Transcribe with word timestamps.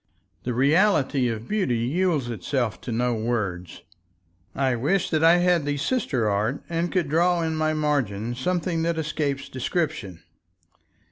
The 0.45 0.55
reality 0.55 1.27
of 1.27 1.47
beauty 1.47 1.77
yields 1.77 2.27
itself 2.27 2.81
to 2.81 2.91
no 2.91 3.13
words. 3.13 3.83
I 4.55 4.75
wish 4.75 5.11
that 5.11 5.23
I 5.23 5.37
had 5.37 5.63
the 5.63 5.77
sister 5.77 6.27
art 6.27 6.63
and 6.67 6.91
could 6.91 7.07
draw 7.07 7.43
in 7.43 7.55
my 7.55 7.75
margin 7.75 8.33
something 8.33 8.81
that 8.81 8.97
escapes 8.97 9.47
description. 9.47 10.23